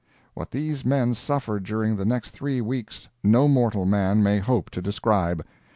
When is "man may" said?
3.85-4.39